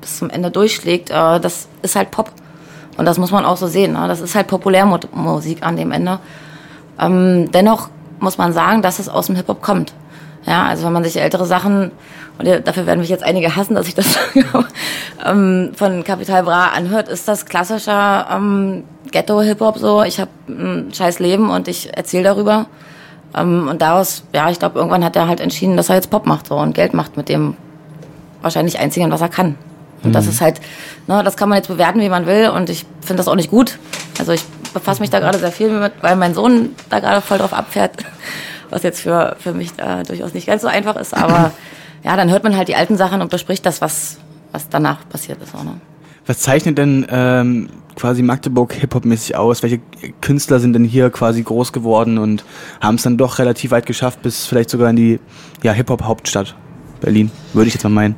[0.00, 2.30] bis zum Ende durchschlägt, äh, das ist halt Pop.
[2.96, 3.94] Und das muss man auch so sehen.
[3.94, 4.06] Ne?
[4.06, 6.20] Das ist halt Populärmusik an dem Ende.
[7.00, 7.88] Ähm, dennoch
[8.24, 9.92] muss man sagen, dass es aus dem Hip-Hop kommt.
[10.46, 11.92] Ja, also wenn man sich ältere Sachen,
[12.38, 14.44] und dafür werden mich jetzt einige hassen, dass ich das sage,
[15.24, 20.02] ähm, von Capital Bra anhört, ist das klassischer ähm, Ghetto-Hip-Hop so.
[20.02, 22.66] Ich habe ein scheiß Leben und ich erzähle darüber.
[23.36, 26.26] Ähm, und daraus, ja, ich glaube, irgendwann hat er halt entschieden, dass er jetzt Pop
[26.26, 27.56] macht so und Geld macht mit dem
[28.42, 29.54] wahrscheinlich Einzigen, was er kann.
[30.02, 30.60] Und das ist halt,
[31.06, 32.50] ne, das kann man jetzt bewerten, wie man will.
[32.50, 33.78] Und ich finde das auch nicht gut.
[34.18, 37.38] Also ich befasse mich da gerade sehr viel mit, weil mein Sohn da gerade voll
[37.38, 37.92] drauf abfährt,
[38.70, 41.14] was jetzt für, für mich da durchaus nicht ganz so einfach ist.
[41.14, 41.52] Aber
[42.02, 44.18] ja, dann hört man halt die alten Sachen und bespricht das, was,
[44.52, 45.54] was danach passiert ist.
[45.54, 45.80] Auch, ne?
[46.26, 49.62] Was zeichnet denn ähm, quasi Magdeburg Hip-Hop-mäßig aus?
[49.62, 49.80] Welche
[50.20, 52.44] Künstler sind denn hier quasi groß geworden und
[52.80, 55.20] haben es dann doch relativ weit geschafft, bis vielleicht sogar in die
[55.62, 56.54] ja, Hip-Hop-Hauptstadt
[57.00, 58.16] Berlin, würde ich jetzt mal meinen.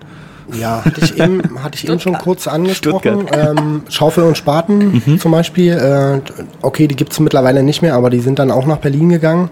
[0.52, 3.26] Ja, hatte ich eben, hatte ich eben schon kurz angesprochen.
[3.32, 5.72] Ähm, Schaufel und Spaten zum Beispiel.
[5.72, 6.20] Äh,
[6.62, 9.50] okay, die gibt's mittlerweile nicht mehr, aber die sind dann auch nach Berlin gegangen.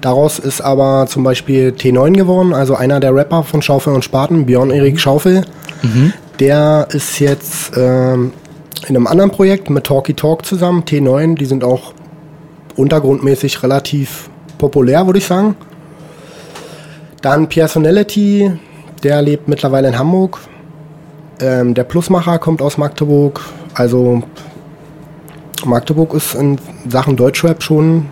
[0.00, 4.44] Daraus ist aber zum Beispiel T9 geworden, also einer der Rapper von Schaufel und Spaten,
[4.44, 5.44] Björn Erik Schaufel.
[6.40, 8.32] Der ist jetzt ähm,
[8.88, 11.36] in einem anderen Projekt mit Talky Talk zusammen, T9.
[11.36, 11.94] Die sind auch
[12.76, 15.56] untergrundmäßig relativ populär, würde ich sagen.
[17.22, 18.52] Dann Personality,
[19.04, 20.40] der lebt mittlerweile in Hamburg.
[21.40, 23.40] Ähm, der Plusmacher kommt aus Magdeburg.
[23.74, 24.22] Also
[25.64, 28.06] Magdeburg ist in Sachen Deutschrap schon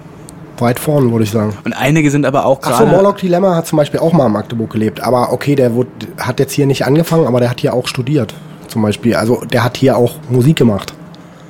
[0.58, 1.56] weit vorn, würde ich sagen.
[1.64, 2.90] Und einige sind aber auch Achso, gerade...
[2.90, 5.00] Morlock Dilemma hat zum Beispiel auch mal in Magdeburg gelebt.
[5.02, 8.34] Aber okay, der wurde, hat jetzt hier nicht angefangen, aber der hat hier auch studiert.
[8.68, 9.16] Zum Beispiel.
[9.16, 10.94] Also der hat hier auch Musik gemacht.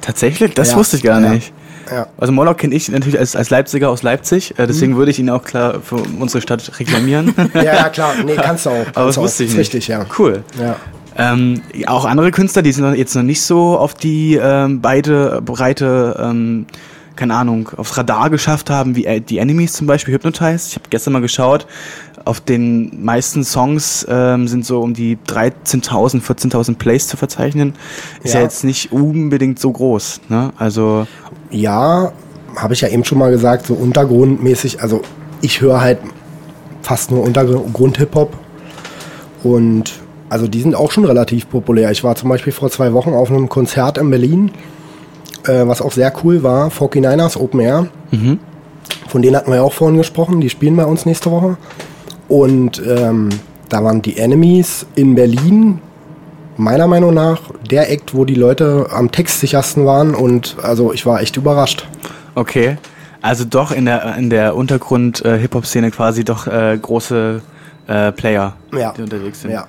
[0.00, 0.54] Tatsächlich?
[0.54, 1.30] Das Ja, wusste ich gar ja.
[1.30, 1.52] nicht.
[1.90, 2.06] Ja.
[2.18, 4.66] Also Moloch kenne ich natürlich als, als Leipziger aus Leipzig, äh, Mhm.
[4.68, 7.34] deswegen würde ich ihn auch klar für unsere Stadt reklamieren.
[7.54, 8.14] Ja, ja, klar.
[8.24, 8.74] Nee, kannst du auch.
[8.94, 9.22] Aber das Kannst auch.
[9.24, 9.58] wusste ich nicht.
[9.58, 10.06] Richtig, ja.
[10.18, 10.44] Cool.
[10.60, 10.76] Ja.
[11.16, 16.16] Ähm, auch andere Künstler, die sind jetzt noch nicht so auf die ähm, beide breite,
[16.18, 16.66] ähm,
[17.16, 20.68] keine Ahnung, aufs Radar geschafft haben, wie die Enemies zum Beispiel, Hypnotize.
[20.68, 21.66] Ich habe gestern mal geschaut,
[22.24, 27.74] auf den meisten Songs ähm, sind so um die 13.000, 14.000 Plays zu verzeichnen.
[28.22, 28.40] Ist ja.
[28.40, 28.44] Ja.
[28.44, 30.22] jetzt nicht unbedingt so groß.
[30.28, 30.52] Ne?
[30.58, 31.06] Also
[31.50, 32.12] Ja,
[32.56, 34.82] habe ich ja eben schon mal gesagt, so untergrundmäßig.
[34.82, 35.02] Also
[35.40, 35.98] ich höre halt
[36.82, 38.36] fast nur Untergrund-Hip-Hop.
[39.42, 39.92] Und
[40.28, 41.90] also die sind auch schon relativ populär.
[41.90, 44.50] Ich war zum Beispiel vor zwei Wochen auf einem Konzert in Berlin,
[45.46, 46.68] äh, was auch sehr cool war.
[46.68, 47.88] 49ers Open Air.
[49.08, 50.40] Von denen hatten wir ja auch vorhin gesprochen.
[50.40, 51.56] Die spielen bei uns nächste Woche.
[52.32, 53.28] Und ähm,
[53.68, 55.80] da waren die Enemies in Berlin.
[56.56, 60.14] Meiner Meinung nach der Act, wo die Leute am textsichersten waren.
[60.14, 61.86] Und also ich war echt überrascht.
[62.34, 62.78] Okay.
[63.20, 65.46] Also doch in der in der Untergrund äh,
[65.90, 67.42] quasi doch äh, große
[67.86, 68.94] äh, Player, Ja.
[68.96, 69.50] die unterwegs sind.
[69.50, 69.66] Ja.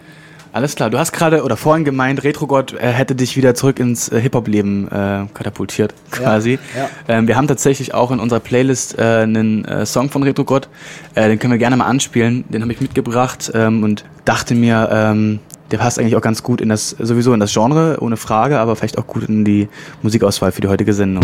[0.53, 4.09] Alles klar, du hast gerade oder vorhin gemeint, Retrogott äh, hätte dich wieder zurück ins
[4.09, 6.59] äh, Hip-Hop-Leben äh, katapultiert, quasi.
[6.77, 6.89] ja.
[7.07, 10.69] Ähm, wir haben tatsächlich auch in unserer Playlist äh, einen äh, Song von Retrogott,
[11.15, 12.45] äh, den können wir gerne mal anspielen.
[12.49, 15.39] Den habe ich mitgebracht ähm, und dachte mir, ähm,
[15.71, 18.75] der passt eigentlich auch ganz gut in das, sowieso in das Genre, ohne Frage, aber
[18.75, 19.69] vielleicht auch gut in die
[20.03, 21.23] Musikauswahl für die heutige Sendung.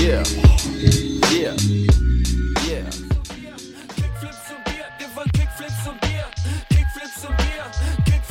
[0.00, 0.22] Yeah.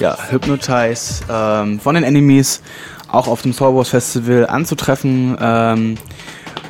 [0.04, 2.62] Ja, Hypnotize ähm, von den Enemies
[3.08, 5.38] auch auf dem Soul Wars Festival anzutreffen.
[5.40, 5.98] Ähm,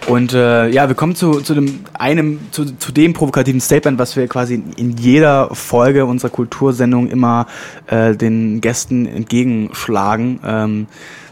[0.07, 4.15] und äh, ja, wir kommen zu, zu dem einem, zu, zu dem provokativen Statement, was
[4.15, 7.47] wir quasi in jeder Folge unserer Kultursendung immer
[7.87, 10.39] äh, den Gästen entgegenschlagen.
[10.45, 10.87] Ähm,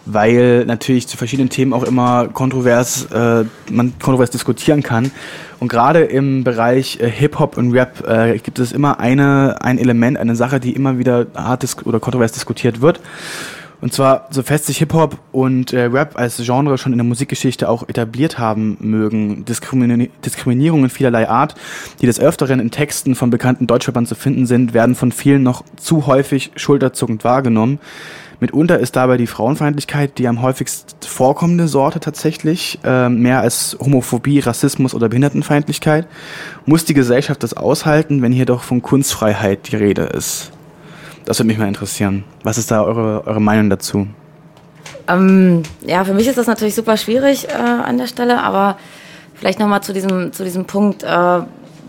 [0.05, 5.11] weil natürlich zu verschiedenen Themen auch immer kontrovers, äh, man kontrovers diskutieren kann.
[5.59, 10.17] Und gerade im Bereich äh, Hip-Hop und Rap äh, gibt es immer eine, ein Element,
[10.17, 12.99] eine Sache, die immer wieder hart dis oder kontrovers diskutiert wird.
[13.81, 17.67] Und zwar, so fest sich Hip-Hop und äh, Rap als Genre schon in der Musikgeschichte
[17.67, 21.55] auch etabliert haben mögen, Diskrimini Diskriminierungen vielerlei Art,
[21.99, 25.63] die des Öfteren in Texten von bekannten Deutschrappern zu finden sind, werden von vielen noch
[25.77, 27.79] zu häufig schulterzuckend wahrgenommen.
[28.39, 34.39] Mitunter ist dabei die Frauenfeindlichkeit die am häufigst vorkommende Sorte tatsächlich, äh, mehr als Homophobie,
[34.39, 36.07] Rassismus oder Behindertenfeindlichkeit.
[36.65, 40.51] Muss die Gesellschaft das aushalten, wenn hier doch von Kunstfreiheit die Rede ist?
[41.25, 42.23] Das würde mich mal interessieren.
[42.43, 44.07] Was ist da eure, eure Meinung dazu?
[45.07, 48.77] Ähm, ja, für mich ist das natürlich super schwierig äh, an der Stelle, aber
[49.35, 51.39] vielleicht nochmal zu diesem, zu diesem Punkt, äh,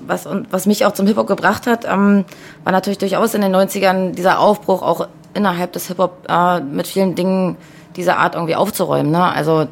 [0.07, 2.25] was, was mich auch zum Hip-Hop gebracht hat, ähm,
[2.65, 7.15] war natürlich durchaus in den 90ern dieser Aufbruch auch innerhalb des Hip-Hop äh, mit vielen
[7.15, 7.57] Dingen
[7.97, 9.13] dieser Art irgendwie aufzuräumen.
[9.13, 9.23] Ne?
[9.23, 9.69] Also,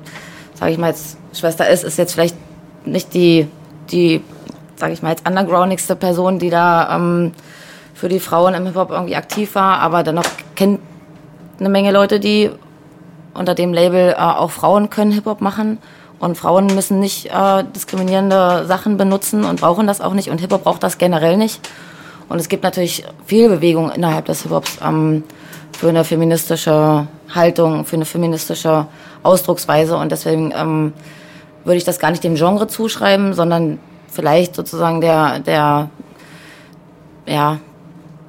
[0.54, 2.36] sage ich mal jetzt, Schwester S ist jetzt vielleicht
[2.84, 3.48] nicht die,
[3.90, 4.22] die
[4.76, 7.32] sage ich mal jetzt, undergroundigste Person, die da ähm,
[8.00, 10.24] für die Frauen im Hip-Hop irgendwie aktiv war, aber dennoch
[10.56, 10.80] kennt
[11.58, 12.50] eine Menge Leute, die
[13.34, 15.76] unter dem Label äh, auch Frauen können Hip-Hop machen.
[16.18, 20.30] Und Frauen müssen nicht äh, diskriminierende Sachen benutzen und brauchen das auch nicht.
[20.30, 21.60] Und Hip-Hop braucht das generell nicht.
[22.30, 25.22] Und es gibt natürlich viel Bewegung innerhalb des Hip-Hops ähm,
[25.78, 28.86] für eine feministische Haltung, für eine feministische
[29.22, 29.98] Ausdrucksweise.
[29.98, 30.94] Und deswegen ähm,
[31.64, 35.90] würde ich das gar nicht dem Genre zuschreiben, sondern vielleicht sozusagen der, der,
[37.26, 37.58] ja,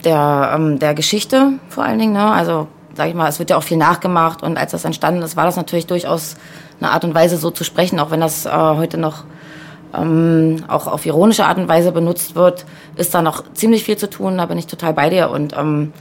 [0.02, 2.14] der, ähm, der Geschichte vor allen Dingen.
[2.14, 2.24] Ne?
[2.24, 5.36] Also, sag ich mal, es wird ja auch viel nachgemacht und als das entstanden ist,
[5.36, 6.36] war das natürlich durchaus
[6.80, 9.24] eine Art und Weise, so zu sprechen, auch wenn das äh, heute noch
[9.94, 14.10] ähm, auch auf ironische Art und Weise benutzt wird, ist da noch ziemlich viel zu
[14.10, 15.94] tun, da bin ich total bei dir und ähm,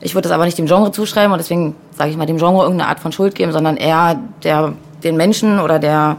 [0.00, 2.62] ich würde das aber nicht dem Genre zuschreiben und deswegen sage ich mal dem Genre
[2.62, 6.18] irgendeine Art von Schuld geben, sondern eher der, den Menschen oder der,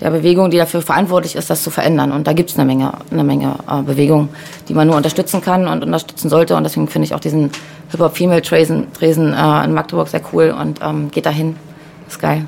[0.00, 2.12] der Bewegung, die dafür verantwortlich ist, das zu verändern.
[2.12, 4.30] Und da gibt es eine Menge, eine Menge äh, Bewegung,
[4.68, 6.56] die man nur unterstützen kann und unterstützen sollte.
[6.56, 7.50] Und deswegen finde ich auch diesen
[7.90, 11.56] Hip-Hop Female Tresen, äh, in Magdeburg sehr cool und ähm, geht dahin.
[12.08, 12.46] Ist geil.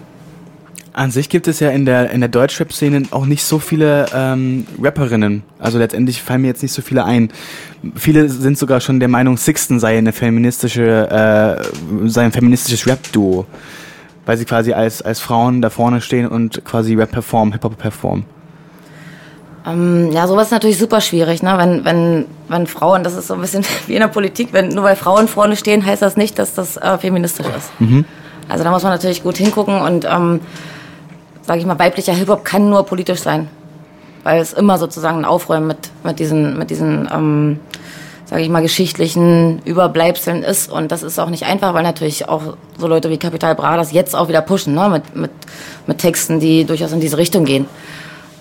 [0.95, 4.67] An sich gibt es ja in der, in der Deutschrap-Szene auch nicht so viele ähm,
[4.81, 5.43] Rapperinnen.
[5.59, 7.31] Also letztendlich fallen mir jetzt nicht so viele ein.
[7.95, 13.47] Viele sind sogar schon der Meinung, Sixten sei eine feministische, äh, sei ein feministisches Rap-Duo.
[14.25, 18.25] Weil sie quasi als, als Frauen da vorne stehen und quasi Rap performen, Hip-Hop performen.
[19.67, 21.55] Ähm, ja, sowas ist natürlich super schwierig, ne?
[21.57, 24.85] Wenn, wenn, wenn Frauen, das ist so ein bisschen wie in der Politik, wenn nur
[24.85, 27.71] weil Frauen vorne stehen, heißt das nicht, dass das äh, feministisch ist.
[28.49, 30.41] Also da muss man natürlich gut hingucken und ähm,
[31.43, 33.49] sage ich mal, weiblicher Hip-Hop kann nur politisch sein.
[34.25, 37.61] Weil es immer sozusagen ein Aufräumen mit, mit diesen, mit diesen ähm,
[38.33, 40.73] sage ich mal, geschichtlichen Überbleibseln ist.
[40.73, 43.93] Und das ist auch nicht einfach, weil natürlich auch so Leute wie Capital Bra das
[43.93, 44.89] jetzt auch wieder pushen, ne?
[44.89, 45.31] mit, mit,
[45.87, 47.67] mit Texten, die durchaus in diese Richtung gehen.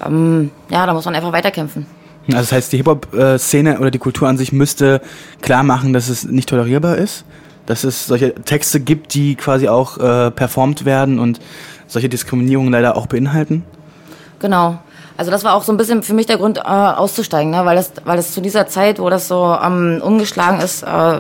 [0.06, 1.86] Ähm, ja, da muss man einfach weiterkämpfen.
[2.28, 5.02] Also das heißt, die Hip-Hop-Szene oder die Kultur an sich müsste
[5.42, 7.26] klar machen, dass es nicht tolerierbar ist,
[7.66, 11.42] dass es solche Texte gibt, die quasi auch äh, performt werden und
[11.88, 13.66] solche Diskriminierungen leider auch beinhalten.
[14.40, 14.80] Genau.
[15.22, 17.64] Also das war auch so ein bisschen für mich der Grund, äh, auszusteigen, ne?
[17.64, 21.20] weil, das, weil das zu dieser Zeit, wo das so ähm, umgeschlagen ist, äh,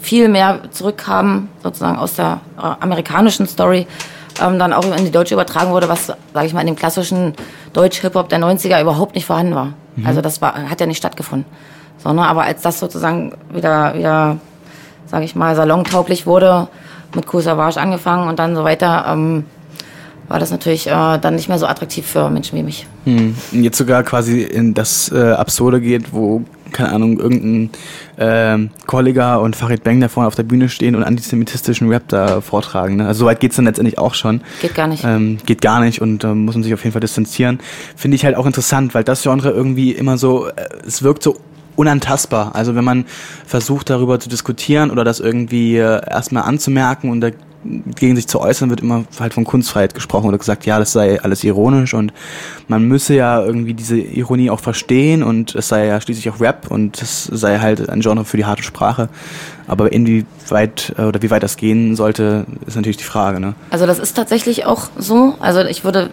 [0.00, 3.86] viel mehr zurückkam, sozusagen aus der äh, amerikanischen Story,
[4.38, 7.32] ähm, dann auch in die deutsche übertragen wurde, was, sage ich mal, in dem klassischen
[7.72, 9.72] Deutsch-Hip-Hop der 90er überhaupt nicht vorhanden war.
[10.04, 11.46] Also das war, hat ja nicht stattgefunden.
[11.96, 12.26] So, ne?
[12.26, 14.36] Aber als das sozusagen wieder, wieder
[15.06, 16.68] sage ich mal, salontauglich wurde,
[17.14, 19.46] mit Cool Savage angefangen und dann so weiter, ähm,
[20.28, 22.86] war das natürlich äh, dann nicht mehr so attraktiv für Menschen wie mich.
[23.04, 23.34] Hm.
[23.52, 27.70] Und jetzt sogar quasi in das äh, Absurde geht, wo, keine Ahnung, irgendein
[28.18, 32.40] ähm, Kollega und Farid Bang da vorne auf der Bühne stehen und antisemitistischen Rap da
[32.42, 32.96] vortragen.
[32.96, 33.06] Ne?
[33.06, 34.42] Also soweit geht's dann letztendlich auch schon.
[34.60, 35.02] Geht gar nicht.
[35.04, 37.58] Ähm, geht gar nicht und ähm, muss man sich auf jeden Fall distanzieren.
[37.96, 40.52] Finde ich halt auch interessant, weil das Genre irgendwie immer so, äh,
[40.86, 41.38] es wirkt so
[41.76, 42.54] unantastbar.
[42.54, 43.06] Also wenn man
[43.46, 47.20] versucht darüber zu diskutieren oder das irgendwie äh, erstmal anzumerken und
[47.64, 51.20] dagegen sich zu äußern, wird immer halt von Kunstfreiheit gesprochen oder gesagt, ja, das sei
[51.20, 52.12] alles ironisch und
[52.68, 56.70] man müsse ja irgendwie diese Ironie auch verstehen und es sei ja schließlich auch Rap
[56.70, 59.08] und es sei halt ein Genre für die harte Sprache.
[59.66, 63.40] Aber inwieweit äh, oder wie weit das gehen sollte, ist natürlich die Frage.
[63.40, 63.54] Ne?
[63.70, 65.34] Also das ist tatsächlich auch so.
[65.40, 66.10] Also ich würde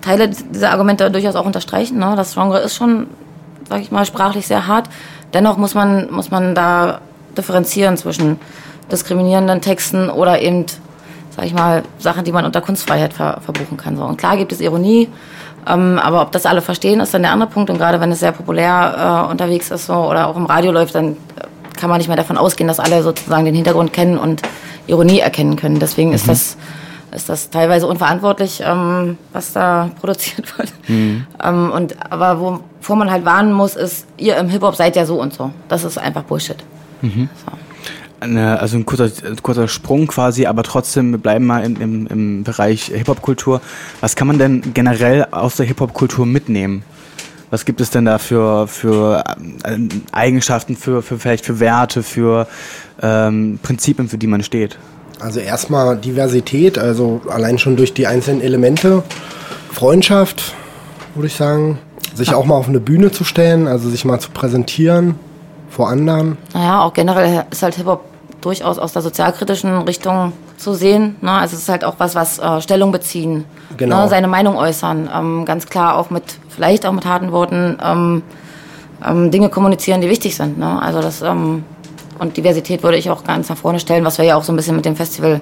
[0.00, 1.98] Teile dieser Argumente durchaus auch unterstreichen.
[1.98, 2.14] Ne?
[2.16, 3.08] Das Genre ist schon,
[3.68, 4.88] sag ich mal, sprachlich sehr hart.
[5.34, 7.00] Dennoch muss man, muss man da
[7.36, 8.38] differenzieren zwischen
[8.90, 10.66] diskriminierenden Texten oder eben,
[11.30, 13.96] sag ich mal, Sachen, die man unter Kunstfreiheit ver verbuchen kann.
[13.96, 14.04] So.
[14.04, 15.08] Und klar gibt es Ironie,
[15.66, 17.70] ähm, aber ob das alle verstehen, ist dann der andere Punkt.
[17.70, 20.94] Und gerade wenn es sehr populär äh, unterwegs ist so, oder auch im Radio läuft,
[20.94, 21.16] dann äh,
[21.78, 24.42] kann man nicht mehr davon ausgehen, dass alle sozusagen den Hintergrund kennen und
[24.86, 25.78] Ironie erkennen können.
[25.78, 26.56] Deswegen ist das
[27.10, 30.72] ist das teilweise unverantwortlich, ähm, was da produziert wird.
[31.42, 35.20] Ähm, und, aber wovor man halt warnen muss, ist, ihr im Hip-Hop seid ja so
[35.20, 35.50] und so.
[35.68, 36.58] Das ist einfach Bullshit.
[37.44, 37.52] So.
[38.20, 39.10] Eine, also ein kurzer,
[39.42, 43.60] kurzer Sprung quasi, aber trotzdem, wir bleiben mal im, im, im Bereich Hip-Hop-Kultur.
[44.00, 46.82] Was kann man denn generell aus der Hip-Hop-Kultur mitnehmen?
[47.50, 49.22] Was gibt es denn da für, für
[49.64, 52.48] ähm, Eigenschaften, für, für vielleicht für Werte, für
[53.00, 54.76] ähm, Prinzipien, für die man steht?
[55.20, 59.04] Also erstmal Diversität, also allein schon durch die einzelnen Elemente.
[59.72, 60.54] Freundschaft,
[61.14, 61.78] würde ich sagen.
[62.14, 65.14] Sich auch mal auf eine Bühne zu stellen, also sich mal zu präsentieren
[65.70, 66.36] vor anderen.
[66.54, 68.04] Naja, auch generell ist halt Hip-Hop
[68.40, 71.16] durchaus aus der sozialkritischen Richtung zu sehen.
[71.20, 71.32] Ne?
[71.32, 73.44] Also es ist halt auch was, was äh, Stellung beziehen,
[73.76, 74.02] Genau.
[74.02, 74.08] ne?
[74.08, 75.08] seine Meinung äußern.
[75.14, 78.22] Ähm, ganz klar auch mit, vielleicht auch mit harten Worten, ähm,
[79.06, 80.58] ähm, Dinge kommunizieren, die wichtig sind.
[80.58, 80.80] Ne?
[80.82, 81.64] Also das, ähm,
[82.18, 84.56] und Diversität würde ich auch ganz nach vorne stellen, was wir ja auch so ein
[84.56, 85.40] bisschen mit dem Festival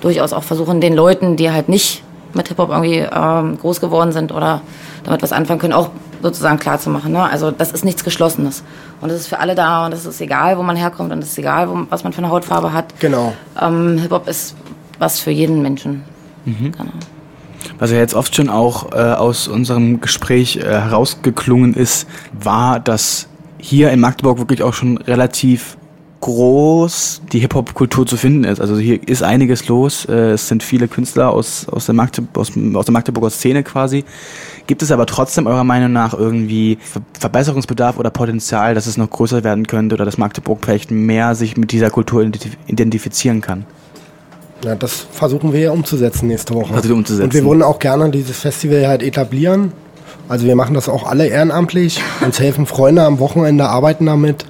[0.00, 2.02] durchaus auch versuchen, den Leuten, die halt nicht
[2.34, 4.60] mit Hip-Hop irgendwie ähm, groß geworden sind oder
[5.04, 5.90] damit was anfangen können, auch
[6.22, 7.12] sozusagen klar zu machen.
[7.12, 7.22] Ne?
[7.22, 8.62] Also das ist nichts Geschlossenes.
[9.00, 11.30] Und es ist für alle da und es ist egal, wo man herkommt und es
[11.30, 12.98] ist egal, wo, was man für eine Hautfarbe hat.
[13.00, 13.34] Genau.
[13.60, 14.54] Ähm, Hip-Hop ist
[14.98, 16.04] was für jeden Menschen.
[16.44, 16.92] Genau.
[17.78, 23.28] Was ja jetzt oft schon auch äh, aus unserem Gespräch äh, herausgeklungen ist, war, dass
[23.58, 25.76] hier in Magdeburg wirklich auch schon relativ
[26.20, 28.60] groß die Hip-Hop-Kultur zu finden ist.
[28.60, 30.04] Also hier ist einiges los.
[30.04, 34.04] Äh, es sind viele Künstler aus, aus, der Magde aus, aus der Magdeburger Szene quasi.
[34.66, 39.10] Gibt es aber trotzdem eurer Meinung nach irgendwie Ver Verbesserungsbedarf oder Potenzial, dass es noch
[39.10, 43.64] größer werden könnte oder dass Magdeburg vielleicht mehr sich mit dieser Kultur identif identifizieren kann?
[44.64, 46.68] Ja, das versuchen wir ja umzusetzen nächste Woche.
[46.68, 47.24] Versucht ihr umzusetzen.
[47.24, 49.72] Und wir wollen auch gerne dieses Festival halt etablieren.
[50.28, 52.00] Also wir machen das auch alle ehrenamtlich.
[52.20, 54.46] Uns helfen Freunde am Wochenende, arbeiten damit,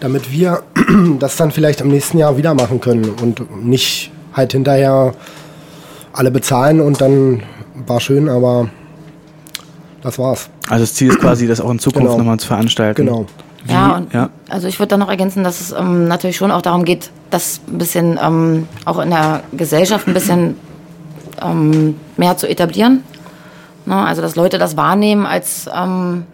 [0.00, 0.62] damit wir
[1.18, 5.12] das dann vielleicht im nächsten Jahr wieder machen können und nicht halt hinterher
[6.12, 7.42] alle bezahlen und dann
[7.86, 8.70] war schön, aber
[10.02, 10.48] das war's.
[10.68, 12.18] Also das Ziel ist quasi, das auch in Zukunft Genau.
[12.18, 13.06] nochmal zu veranstalten.
[13.06, 13.26] Genau.
[13.64, 13.72] Wie?
[13.72, 14.30] Ja, und ja.
[14.48, 17.60] also ich würde dann noch ergänzen, dass es ähm, natürlich schon auch darum geht, das
[17.66, 20.56] ein bisschen ähm, auch in der Gesellschaft ein bisschen
[21.42, 23.02] ähm, mehr zu etablieren.
[23.84, 23.96] Ne?
[23.96, 26.24] Also dass Leute das wahrnehmen als, ähm,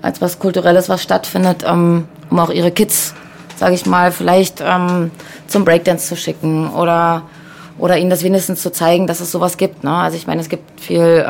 [0.00, 3.14] als was Kulturelles, was stattfindet, ähm, um auch ihre Kids,
[3.56, 5.10] sage ich mal, vielleicht ähm,
[5.48, 7.22] zum Breakdance zu schicken oder,
[7.78, 9.82] oder ihnen das wenigstens zu zeigen, dass es sowas gibt.
[9.82, 9.92] Ne?
[9.92, 11.26] Also ich meine, es gibt viel...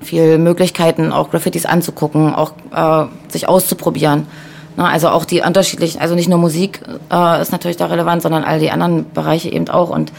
[0.00, 4.26] Viel Möglichkeiten, auch Graffitis anzugucken, auch äh, sich auszuprobieren.
[4.76, 6.80] Na, also auch die unterschiedlichen, also nicht nur Musik
[7.12, 10.12] äh, ist natürlich da relevant, sondern all die anderen Bereiche eben auch und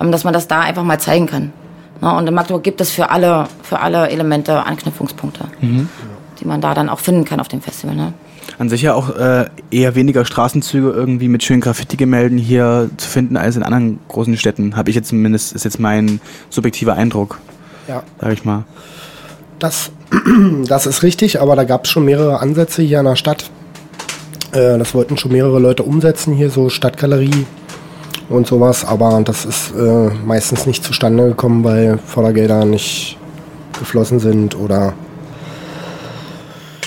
[0.00, 1.52] ähm, dass man das da einfach mal zeigen kann.
[2.00, 5.44] Na, und in Magdeburg gibt es für alle, für alle Elemente Anknüpfungspunkte,
[6.40, 7.94] die man da dann auch finden kann auf dem Festival.
[7.96, 8.12] Ne?
[8.58, 13.36] An sich ja auch äh, eher weniger Straßenzüge irgendwie mit schönen Graffiti-Gemälden hier zu finden
[13.36, 14.76] als in anderen großen Städten.
[14.76, 17.38] Habe ich jetzt zumindest, ist jetzt mein subjektiver Eindruck,
[17.88, 18.02] Ja.
[18.20, 18.64] sag ich mal.
[19.58, 19.90] Das,
[20.68, 23.50] das ist richtig, aber da gab es schon mehrere Ansätze hier in der Stadt.
[24.52, 27.46] Äh, das wollten schon mehrere Leute umsetzen, hier so Stadtgalerie
[28.28, 33.16] und sowas, aber das ist äh, meistens nicht zustande gekommen, weil Fördergelder nicht
[33.78, 34.94] geflossen sind oder.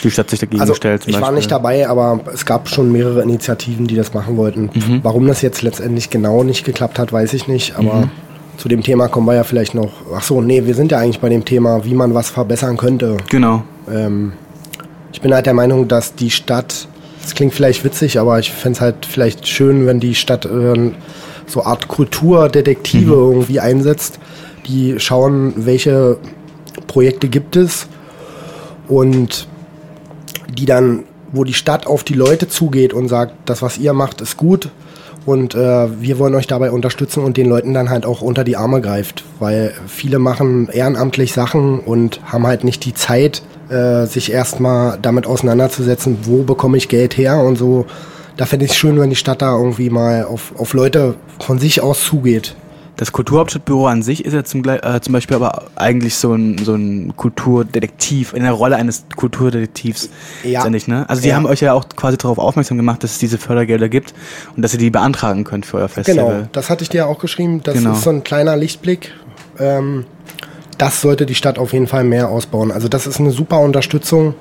[0.04, 1.36] Die Stadt sich dagegen Also stellt ich war Beispiel.
[1.36, 4.70] nicht dabei, aber es gab schon mehrere Initiativen, die das machen wollten.
[5.04, 8.10] Warum das jetzt letztendlich genau nicht geklappt hat, weiß ich nicht, aber
[8.60, 9.90] zu dem Thema kommen wir ja vielleicht noch.
[10.14, 13.16] Ach so, nee, wir sind ja eigentlich bei dem Thema, wie man was verbessern könnte.
[13.30, 13.64] Genau.
[13.90, 14.34] Ähm,
[15.14, 16.90] ich bin halt der Meinung, dass die Stadt,
[17.22, 20.92] das klingt vielleicht witzig, aber ich fände es halt vielleicht schön, wenn die Stadt äh,
[21.48, 24.20] so Art Kulturdetektive irgendwie einsetzt,
[24.68, 26.18] die schauen, welche
[26.88, 27.88] Projekte gibt es
[28.90, 29.48] und
[30.50, 34.20] die dann, wo die Stadt auf die Leute zugeht und sagt, das, was ihr macht,
[34.20, 34.70] ist gut
[35.30, 38.58] und äh, wir wollen euch dabei unterstützen und den Leuten dann halt auch unter die
[38.58, 44.32] Arme greift, weil viele machen ehrenamtlich Sachen und haben halt nicht die Zeit, äh, sich
[44.32, 47.86] erstmal damit auseinanderzusetzen, wo bekomme ich Geld her und so.
[48.38, 51.60] Da fände ich es schön, wenn die Stadt da irgendwie mal auf, auf Leute von
[51.60, 52.56] sich aus zugeht.
[53.00, 56.74] Das Kulturhauptstadtbüro an sich ist ja zum, äh, zum Beispiel aber eigentlich so ein, so
[56.76, 60.10] ein Kulturdetektiv, in der Rolle eines Kulturdetektivs.
[60.44, 60.60] Ja.
[60.60, 61.10] letztendlich, ne?
[61.10, 61.36] Also die Ja.
[61.36, 64.14] haben euch ja auch quasi darauf aufmerksam gemacht, dass es diese Fördergelder gibt
[64.58, 66.26] und dass ihr die beantragen könnt für euer Festival.
[66.36, 67.62] Genau, das hatte ich dir auch geschrieben.
[67.64, 67.94] Das Genau.
[67.94, 69.14] ist so ein kleiner Lichtblick.
[69.58, 70.04] Ähm,
[70.78, 72.70] das sollte die Stadt auf jeden Fall mehr ausbauen.
[72.70, 74.34] Also das ist eine super Unterstützung.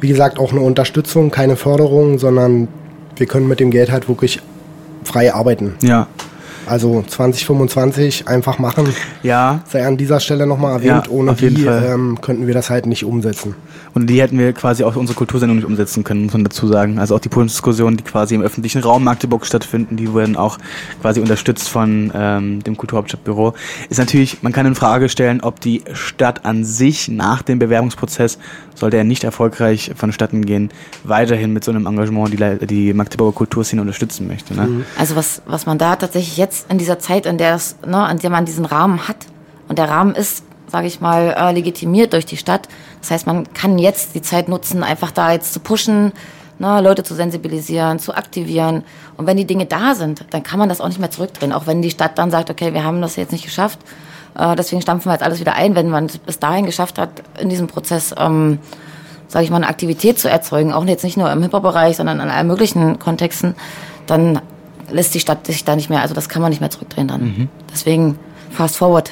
[0.00, 2.68] Wie gesagt, auch eine Unterstützung, keine Förderung, sondern
[3.16, 4.40] wir können mit dem Geld halt wirklich
[5.02, 5.74] frei arbeiten.
[5.82, 6.06] Ja.
[6.66, 8.86] Also 2025 einfach machen.
[9.22, 9.60] Ja.
[9.68, 11.90] Sei an dieser Stelle nochmal erwähnt, Ja, ohne auf jeden die Fall.
[11.92, 13.54] ähm, könnten wir das halt nicht umsetzen.
[13.94, 16.98] Und die hätten wir quasi auch unsere Kultursendung nicht umsetzen können, muss man dazu sagen.
[16.98, 20.58] Also auch die Podiumsdiskussionen, die quasi im öffentlichen Raum Magdeburg stattfinden, die werden auch
[21.00, 23.54] quasi unterstützt von ähm, dem Kulturhauptstadtbüro.
[23.90, 28.38] Ist natürlich, man kann in Frage stellen, ob die Stadt an sich nach dem Bewerbungsprozess,
[28.74, 30.70] sollte er nicht erfolgreich vonstatten gehen,
[31.04, 34.54] weiterhin mit so einem Engagement die, die Magdeburger Kulturszene unterstützen möchte.
[34.54, 34.84] Ne?
[34.98, 38.18] Also was, was man da tatsächlich jetzt in dieser Zeit, in der, es, ne, in
[38.18, 39.16] der man diesen Rahmen hat,
[39.68, 42.68] und der Rahmen ist, sage ich mal, äh, legitimiert durch die Stadt.
[43.00, 46.12] Das heißt, man kann jetzt die Zeit nutzen, einfach da jetzt zu pushen,
[46.58, 48.84] ne, Leute zu sensibilisieren, zu aktivieren.
[49.16, 51.52] Und wenn die Dinge da sind, dann kann man das auch nicht mehr zurückdrehen.
[51.52, 53.78] Auch wenn die Stadt dann sagt, okay, wir haben das jetzt nicht geschafft,
[54.38, 55.74] äh, deswegen stampfen wir jetzt alles wieder ein.
[55.74, 58.58] Wenn man es bis dahin geschafft hat, in diesem Prozess, ähm,
[59.28, 62.28] sage ich mal, eine Aktivität zu erzeugen, auch jetzt nicht nur im Hip-Hop-Bereich, sondern in
[62.28, 63.54] allen möglichen Kontexten,
[64.06, 64.40] dann
[64.92, 67.48] lässt die Stadt sich da nicht mehr, also das kann man nicht mehr zurückdrehen dann.
[67.72, 68.18] Deswegen
[68.50, 69.10] fast forward.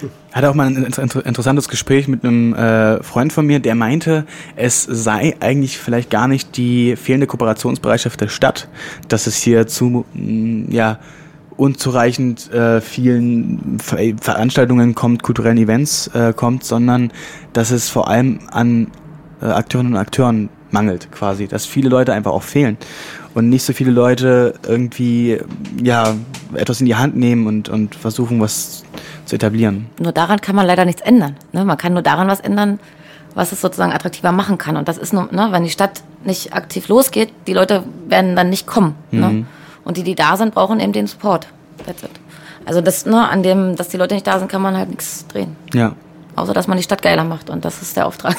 [0.00, 3.60] Ich hatte auch mal ein inter inter interessantes Gespräch mit einem äh, Freund von mir,
[3.60, 8.68] der meinte, es sei eigentlich vielleicht gar nicht die fehlende Kooperationsbereitschaft der Stadt,
[9.08, 10.98] dass es hier zu mm, ja,
[11.56, 17.12] unzureichend äh, vielen Ver Veranstaltungen kommt, kulturellen Events äh, kommt, sondern
[17.52, 18.88] dass es vor allem an
[19.40, 22.76] äh, Akteurinnen und Akteuren mangelt quasi, dass viele Leute einfach auch fehlen
[23.36, 25.38] und nicht so viele Leute irgendwie
[25.82, 26.14] ja
[26.54, 28.82] etwas in die Hand nehmen und, und versuchen was
[29.26, 29.90] zu etablieren.
[30.00, 31.36] Nur daran kann man leider nichts ändern.
[31.52, 31.62] Ne?
[31.66, 32.80] Man kann nur daran was ändern,
[33.34, 34.78] was es sozusagen attraktiver machen kann.
[34.78, 38.48] Und das ist nur, ne, wenn die Stadt nicht aktiv losgeht, die Leute werden dann
[38.48, 38.94] nicht kommen.
[39.10, 39.44] Ne?
[39.84, 41.46] Und die, die da sind, brauchen eben den Support.
[41.84, 42.10] That's it.
[42.64, 45.26] Also das, ne, an dem, dass die Leute nicht da sind, kann man halt nichts
[45.26, 45.56] drehen.
[45.74, 45.92] Ja.
[46.36, 47.50] Außer dass man die Stadt geiler macht.
[47.50, 48.36] Und das ist der Auftrag.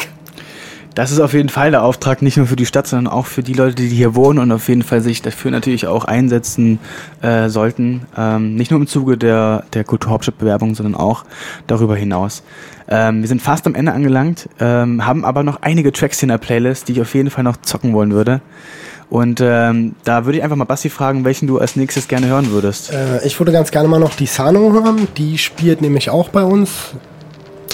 [0.98, 3.44] Das ist auf jeden Fall der Auftrag, nicht nur für die Stadt, sondern auch für
[3.44, 6.80] die Leute, die hier wohnen und auf jeden Fall sich dafür natürlich auch einsetzen
[7.22, 8.08] äh, sollten.
[8.18, 11.24] Ähm, nicht nur im Zuge der, der Kulturhauptstadtbewerbung, sondern auch
[11.68, 12.42] darüber hinaus.
[12.90, 16.40] Ähm, wir sind fast am Ende angelangt, ähm, haben aber noch einige Tracks in der
[16.40, 18.42] Playlist, die ich auf jeden Fall noch zocken wollen würde.
[19.12, 22.50] Und ähm, da würde ich einfach mal Basti fragen, welchen du als nächstes gerne hören
[22.50, 22.92] würdest.
[22.92, 25.08] Äh, ich würde ganz gerne mal noch die Sano hören.
[25.16, 26.72] Die spielt nämlich auch bei uns.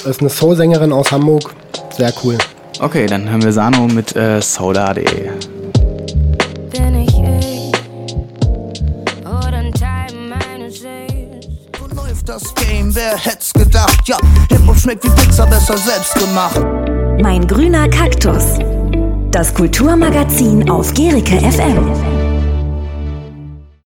[0.04, 1.56] Ist eine Soul-Sängerin aus Hamburg.
[1.96, 2.38] Sehr cool.
[2.80, 5.06] Okay, dann hören wir Sano mit äh, Saudade.
[12.26, 14.08] das Game, wer hätt's gedacht?
[14.08, 14.18] Ja,
[14.50, 16.60] Hip-Hop schmeckt wie Pizza, besser selbst gemacht.
[17.22, 18.60] Mein grüner Kaktus.
[19.32, 22.23] Das Kulturmagazin auf Gerike FM.